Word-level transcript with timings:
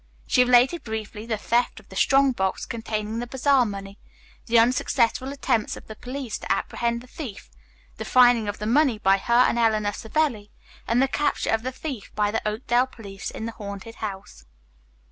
She 0.25 0.43
related 0.43 0.83
briefly 0.83 1.27
the 1.27 1.37
theft 1.37 1.79
of 1.79 1.89
the 1.89 1.95
strong 1.95 2.31
box 2.31 2.65
containing 2.65 3.19
the 3.19 3.27
bazaar 3.27 3.67
money, 3.67 3.99
the 4.47 4.57
unsuccessful 4.57 5.31
attempts 5.31 5.77
of 5.77 5.85
the 5.85 5.95
police 5.95 6.39
to 6.39 6.51
apprehend 6.51 7.01
the 7.01 7.07
thief, 7.07 7.51
the 7.97 8.03
finding 8.03 8.47
of 8.47 8.57
the 8.57 8.65
money 8.65 8.97
by 8.97 9.19
her 9.19 9.45
and 9.47 9.59
Eleanor 9.59 9.93
Savelli 9.93 10.49
and 10.87 11.03
the 11.03 11.07
capture 11.07 11.51
of 11.51 11.61
the 11.61 11.71
thief 11.71 12.11
by 12.15 12.31
the 12.31 12.41
Oakdale 12.47 12.87
police 12.87 13.29
in 13.29 13.45
the 13.45 13.51
haunted 13.51 13.97
house. 14.01 14.45